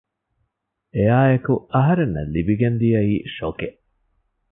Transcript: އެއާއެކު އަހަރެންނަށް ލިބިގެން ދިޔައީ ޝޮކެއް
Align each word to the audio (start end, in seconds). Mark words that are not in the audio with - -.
އެއާއެކު 0.93 1.53
އަހަރެންނަށް 1.73 2.31
ލިބިގެން 2.35 2.77
ދިޔައީ 2.81 3.13
ޝޮކެއް 3.37 3.77